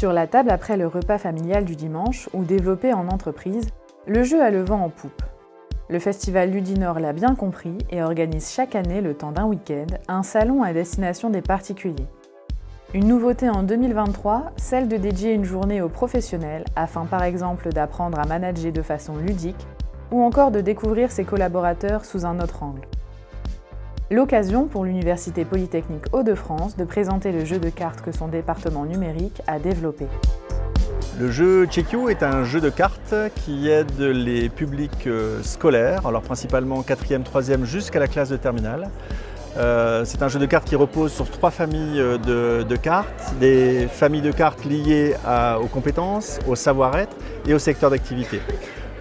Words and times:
Sur 0.00 0.14
la 0.14 0.26
table 0.26 0.48
après 0.48 0.78
le 0.78 0.86
repas 0.86 1.18
familial 1.18 1.66
du 1.66 1.76
dimanche 1.76 2.30
ou 2.32 2.42
développé 2.42 2.94
en 2.94 3.08
entreprise, 3.08 3.66
le 4.06 4.22
jeu 4.22 4.42
a 4.42 4.50
le 4.50 4.62
vent 4.62 4.82
en 4.82 4.88
poupe. 4.88 5.22
Le 5.90 5.98
festival 5.98 6.50
Ludinor 6.50 7.00
l'a 7.00 7.12
bien 7.12 7.34
compris 7.34 7.76
et 7.90 8.02
organise 8.02 8.50
chaque 8.50 8.74
année, 8.74 9.02
le 9.02 9.12
temps 9.12 9.30
d'un 9.30 9.44
week-end, 9.44 9.84
un 10.08 10.22
salon 10.22 10.62
à 10.62 10.72
destination 10.72 11.28
des 11.28 11.42
particuliers. 11.42 12.06
Une 12.94 13.08
nouveauté 13.08 13.50
en 13.50 13.62
2023, 13.62 14.52
celle 14.56 14.88
de 14.88 14.96
dédier 14.96 15.34
une 15.34 15.44
journée 15.44 15.82
aux 15.82 15.90
professionnels 15.90 16.64
afin 16.76 17.04
par 17.04 17.22
exemple 17.22 17.68
d'apprendre 17.68 18.18
à 18.20 18.26
manager 18.26 18.72
de 18.72 18.80
façon 18.80 19.18
ludique 19.18 19.66
ou 20.10 20.22
encore 20.22 20.50
de 20.50 20.62
découvrir 20.62 21.10
ses 21.10 21.24
collaborateurs 21.24 22.06
sous 22.06 22.24
un 22.24 22.40
autre 22.40 22.62
angle. 22.62 22.88
L'occasion 24.12 24.66
pour 24.66 24.84
l'Université 24.84 25.44
Polytechnique 25.44 26.06
Hauts-de-France 26.12 26.76
de 26.76 26.82
présenter 26.82 27.30
le 27.30 27.44
jeu 27.44 27.60
de 27.60 27.68
cartes 27.68 28.00
que 28.00 28.10
son 28.10 28.26
département 28.26 28.84
numérique 28.84 29.40
a 29.46 29.60
développé. 29.60 30.08
Le 31.20 31.30
jeu 31.30 31.66
Checkio 31.66 32.08
est 32.08 32.24
un 32.24 32.42
jeu 32.42 32.60
de 32.60 32.70
cartes 32.70 33.14
qui 33.36 33.68
aide 33.68 34.00
les 34.00 34.48
publics 34.48 35.06
euh, 35.06 35.40
scolaires, 35.44 36.08
alors 36.08 36.22
principalement 36.22 36.80
4e, 36.80 37.22
3e 37.22 37.64
jusqu'à 37.64 38.00
la 38.00 38.08
classe 38.08 38.30
de 38.30 38.36
terminale. 38.36 38.90
Euh, 39.56 40.04
c'est 40.04 40.24
un 40.24 40.28
jeu 40.28 40.40
de 40.40 40.46
cartes 40.46 40.66
qui 40.66 40.74
repose 40.74 41.12
sur 41.12 41.30
trois 41.30 41.52
familles 41.52 42.00
euh, 42.00 42.64
de, 42.64 42.76
cartes, 42.76 43.34
des 43.38 43.86
familles 43.86 44.22
de 44.22 44.32
cartes 44.32 44.64
liées 44.64 45.14
aux 45.62 45.68
compétences, 45.68 46.40
au 46.48 46.56
savoir-être 46.56 47.16
et 47.46 47.54
au 47.54 47.60
secteur 47.60 47.90
d'activité. 47.90 48.40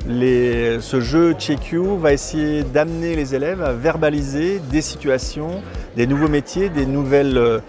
Ce 0.07 1.01
jeu 1.01 1.33
Checkio 1.33 1.97
va 1.97 2.13
essayer 2.13 2.63
d'amener 2.63 3.15
les 3.15 3.35
élèves 3.35 3.61
à 3.61 3.73
verbaliser 3.73 4.59
des 4.71 4.81
situations, 4.81 5.61
des 5.95 6.07
nouveaux 6.07 6.27
métiers, 6.29 6.69
des 6.69 6.85
nouvelles 6.85 7.61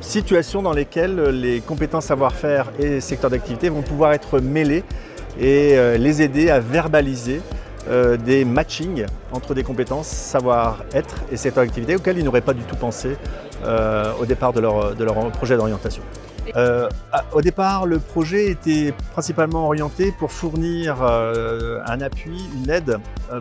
situations 0.00 0.62
dans 0.62 0.72
lesquelles 0.72 1.20
les 1.30 1.60
compétences 1.60 2.06
savoir-faire 2.06 2.70
et 2.78 3.00
secteurs 3.00 3.30
d'activité 3.30 3.68
vont 3.68 3.82
pouvoir 3.82 4.12
être 4.12 4.40
mêlés 4.40 4.84
et 5.38 5.76
euh, 5.76 5.96
les 5.96 6.22
aider 6.22 6.50
à 6.50 6.60
verbaliser 6.60 7.40
euh, 7.88 8.16
des 8.16 8.44
matchings 8.44 9.06
entre 9.32 9.54
des 9.54 9.62
compétences 9.62 10.08
savoir-être 10.08 11.16
et 11.30 11.36
secteurs 11.36 11.64
d'activité 11.64 11.96
auxquels 11.96 12.18
ils 12.18 12.24
n'auraient 12.24 12.40
pas 12.40 12.54
du 12.54 12.62
tout 12.62 12.76
pensé 12.76 13.16
euh, 13.64 14.12
au 14.20 14.26
départ 14.26 14.52
de 14.52 14.60
leur 14.60 15.30
projet 15.32 15.56
d'orientation. 15.56 16.02
Au 17.32 17.40
départ, 17.40 17.86
le 17.86 17.98
projet 17.98 18.50
était 18.50 18.92
principalement 19.12 19.66
orienté 19.66 20.12
pour 20.18 20.32
fournir 20.32 21.02
un 21.02 22.00
appui, 22.00 22.40
une 22.56 22.70
aide 22.70 22.98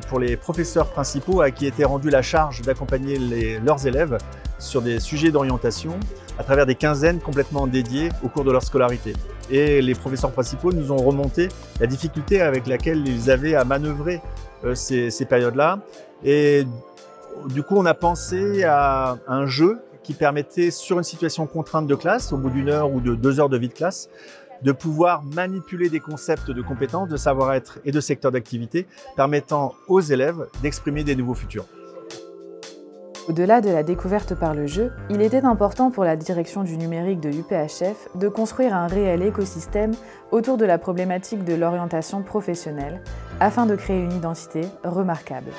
pour 0.07 0.19
les 0.19 0.37
professeurs 0.37 0.87
principaux 0.87 1.41
à 1.41 1.51
qui 1.51 1.65
était 1.65 1.85
rendue 1.85 2.09
la 2.09 2.21
charge 2.21 2.61
d'accompagner 2.61 3.17
leurs 3.59 3.85
élèves 3.87 4.17
sur 4.59 4.81
des 4.81 4.99
sujets 4.99 5.31
d'orientation 5.31 5.99
à 6.39 6.43
travers 6.43 6.65
des 6.65 6.75
quinzaines 6.75 7.19
complètement 7.19 7.67
dédiées 7.67 8.09
au 8.23 8.29
cours 8.29 8.43
de 8.43 8.51
leur 8.51 8.63
scolarité. 8.63 9.13
Et 9.49 9.81
les 9.81 9.95
professeurs 9.95 10.31
principaux 10.31 10.71
nous 10.71 10.91
ont 10.91 10.97
remonté 10.97 11.49
la 11.79 11.87
difficulté 11.87 12.41
avec 12.41 12.67
laquelle 12.67 13.07
ils 13.07 13.31
avaient 13.31 13.55
à 13.55 13.63
manœuvrer 13.63 14.21
euh, 14.65 14.75
ces, 14.75 15.09
ces 15.09 15.25
périodes-là. 15.25 15.79
Et 16.23 16.65
du 17.49 17.63
coup, 17.63 17.75
on 17.77 17.85
a 17.85 17.93
pensé 17.93 18.63
à 18.63 19.17
un 19.27 19.45
jeu 19.45 19.79
qui 20.07 20.13
permettait, 20.13 20.71
sur 20.71 20.97
une 20.97 21.03
situation 21.03 21.45
contrainte 21.47 21.85
de 21.85 21.93
classe, 21.93 22.31
au 22.31 22.37
bout 22.37 22.49
d'une 22.49 22.69
heure 22.69 22.93
ou 22.93 23.01
de 23.01 23.13
deux 23.13 23.41
heures 23.41 23.49
de 23.49 23.57
vie 23.57 23.67
de 23.67 23.73
classe, 23.73 24.07
de 24.61 24.71
pouvoir 24.71 25.21
manipuler 25.21 25.89
des 25.89 25.99
concepts 25.99 26.49
de 26.49 26.61
compétences, 26.61 27.09
de 27.09 27.17
savoir-être 27.17 27.79
et 27.83 27.91
de 27.91 27.99
secteur 27.99 28.31
d'activité, 28.31 28.87
permettant 29.17 29.75
aux 29.89 29.99
élèves 29.99 30.47
d'exprimer 30.61 31.03
des 31.03 31.17
nouveaux 31.17 31.33
futurs. 31.33 31.65
Au-delà 33.27 33.59
de 33.59 33.69
la 33.69 33.83
découverte 33.83 34.33
par 34.33 34.53
le 34.53 34.65
jeu, 34.65 34.93
il 35.09 35.21
était 35.21 35.43
important 35.43 35.91
pour 35.91 36.05
la 36.05 36.15
direction 36.15 36.63
du 36.63 36.77
numérique 36.77 37.19
de 37.19 37.27
l'UPHF 37.27 38.07
de 38.15 38.29
construire 38.29 38.73
un 38.73 38.87
réel 38.87 39.21
écosystème 39.21 39.91
autour 40.31 40.55
de 40.55 40.63
la 40.63 40.77
problématique 40.77 41.43
de 41.43 41.53
l'orientation 41.53 42.23
professionnelle 42.23 43.01
afin 43.41 43.65
de 43.65 43.75
créer 43.75 44.01
une 44.01 44.13
identité 44.13 44.61
remarquable. 44.85 45.51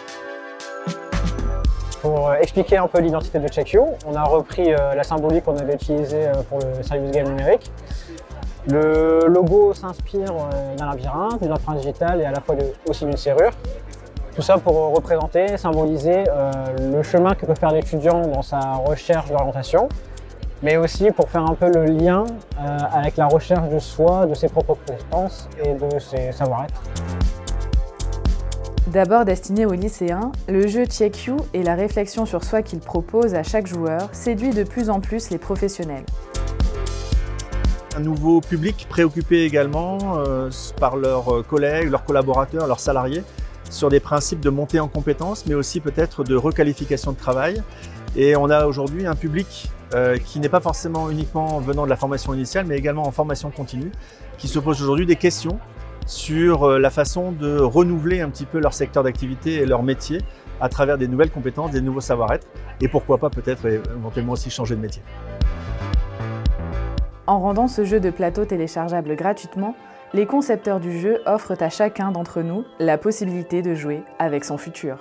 Pour 2.02 2.28
euh, 2.28 2.34
expliquer 2.34 2.76
un 2.76 2.86
peu 2.86 3.00
l'identité 3.00 3.40
de 3.40 3.52
CheckU, 3.52 3.80
on 4.06 4.14
a 4.14 4.22
repris 4.22 4.72
euh, 4.72 4.94
la 4.94 5.02
symbolique 5.02 5.44
qu'on 5.44 5.56
avait 5.56 5.74
utilisée 5.74 6.28
euh, 6.28 6.42
pour 6.48 6.60
le 6.60 6.82
Serious 6.82 7.10
Game 7.10 7.28
numérique. 7.28 7.72
Le 8.68 9.26
logo 9.26 9.74
s'inspire 9.74 10.32
d'un 10.76 10.86
labyrinthe, 10.86 11.42
d'une 11.42 11.52
empreinte 11.52 11.78
digitale 11.78 12.20
et 12.20 12.24
à 12.24 12.30
la 12.30 12.40
fois 12.40 12.54
aussi 12.86 13.04
d'une 13.04 13.16
serrure. 13.16 13.52
Tout 14.36 14.42
ça 14.42 14.58
pour 14.58 14.94
représenter, 14.94 15.56
symboliser 15.56 16.24
le 16.78 17.02
chemin 17.02 17.34
que 17.34 17.46
peut 17.46 17.54
faire 17.54 17.70
l'étudiant 17.70 18.20
dans 18.26 18.42
sa 18.42 18.74
recherche 18.74 19.30
d'orientation, 19.30 19.88
mais 20.62 20.76
aussi 20.76 21.10
pour 21.12 21.30
faire 21.30 21.46
un 21.46 21.54
peu 21.54 21.70
le 21.70 21.86
lien 21.86 22.26
avec 22.92 23.16
la 23.16 23.26
recherche 23.26 23.70
de 23.70 23.78
soi, 23.78 24.26
de 24.26 24.34
ses 24.34 24.48
propres 24.48 24.76
compétences 24.86 25.48
et 25.64 25.72
de 25.72 25.98
ses 25.98 26.32
savoir-être. 26.32 26.82
D'abord 28.92 29.26
destiné 29.26 29.66
aux 29.66 29.74
lycéens, 29.74 30.32
le 30.48 30.66
jeu 30.66 30.86
Check 30.86 31.26
You 31.26 31.36
et 31.52 31.62
la 31.62 31.74
réflexion 31.74 32.24
sur 32.24 32.42
soi 32.42 32.62
qu'il 32.62 32.78
propose 32.78 33.34
à 33.34 33.42
chaque 33.42 33.66
joueur 33.66 34.08
séduit 34.12 34.48
de 34.48 34.64
plus 34.64 34.88
en 34.88 35.00
plus 35.00 35.28
les 35.28 35.36
professionnels. 35.36 36.06
Un 37.94 38.00
nouveau 38.00 38.40
public 38.40 38.86
préoccupé 38.88 39.44
également 39.44 39.98
euh, 40.16 40.48
par 40.80 40.96
leurs 40.96 41.46
collègues, 41.46 41.90
leurs 41.90 42.04
collaborateurs, 42.06 42.66
leurs 42.66 42.80
salariés 42.80 43.22
sur 43.68 43.90
des 43.90 44.00
principes 44.00 44.40
de 44.40 44.48
montée 44.48 44.80
en 44.80 44.88
compétences, 44.88 45.44
mais 45.44 45.54
aussi 45.54 45.80
peut-être 45.80 46.24
de 46.24 46.34
requalification 46.34 47.12
de 47.12 47.18
travail. 47.18 47.62
Et 48.16 48.36
on 48.36 48.48
a 48.48 48.64
aujourd'hui 48.64 49.06
un 49.06 49.14
public 49.14 49.70
euh, 49.94 50.16
qui 50.16 50.40
n'est 50.40 50.48
pas 50.48 50.60
forcément 50.60 51.10
uniquement 51.10 51.60
venant 51.60 51.84
de 51.84 51.90
la 51.90 51.96
formation 51.96 52.32
initiale, 52.32 52.64
mais 52.66 52.78
également 52.78 53.06
en 53.06 53.12
formation 53.12 53.50
continue, 53.50 53.92
qui 54.38 54.48
se 54.48 54.58
pose 54.58 54.80
aujourd'hui 54.80 55.04
des 55.04 55.16
questions 55.16 55.58
sur 56.08 56.64
euh, 56.64 56.78
la 56.78 56.90
façon 56.90 57.32
de 57.32 57.58
renouveler 57.58 58.20
un 58.20 58.30
petit 58.30 58.46
peu 58.46 58.58
leur 58.58 58.72
secteur 58.72 59.04
d'activité 59.04 59.56
et 59.56 59.66
leur 59.66 59.82
métier 59.82 60.22
à 60.60 60.68
travers 60.68 60.98
des 60.98 61.06
nouvelles 61.06 61.30
compétences, 61.30 61.70
des 61.70 61.82
nouveaux 61.82 62.00
savoir-être, 62.00 62.46
et 62.80 62.88
pourquoi 62.88 63.18
pas 63.18 63.30
peut-être 63.30 63.66
éventuellement 63.66 64.32
aussi 64.32 64.50
changer 64.50 64.74
de 64.74 64.80
métier. 64.80 65.02
En 67.26 67.40
rendant 67.40 67.68
ce 67.68 67.84
jeu 67.84 68.00
de 68.00 68.10
plateau 68.10 68.46
téléchargeable 68.46 69.14
gratuitement, 69.14 69.76
les 70.14 70.24
concepteurs 70.24 70.80
du 70.80 70.98
jeu 70.98 71.20
offrent 71.26 71.62
à 71.62 71.68
chacun 71.68 72.10
d'entre 72.10 72.40
nous 72.40 72.64
la 72.80 72.96
possibilité 72.96 73.60
de 73.60 73.74
jouer 73.74 74.02
avec 74.18 74.44
son 74.44 74.56
futur. 74.56 74.98